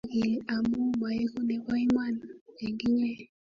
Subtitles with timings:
[0.05, 2.13] kyagil amu maegu nebo Iman
[2.65, 3.09] eng inye